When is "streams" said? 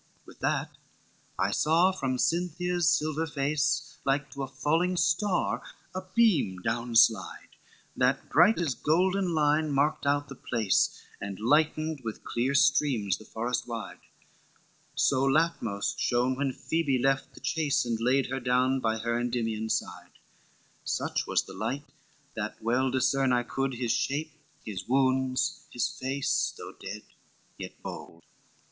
12.55-13.17